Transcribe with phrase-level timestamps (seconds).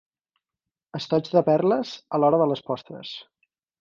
[0.99, 3.13] Estoigs de perles a l'hora de les postres.